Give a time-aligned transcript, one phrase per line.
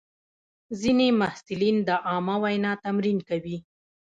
[0.79, 3.57] ځینې محصلین د عامه وینا تمرین کوي.